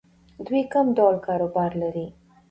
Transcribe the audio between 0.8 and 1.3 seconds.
ډول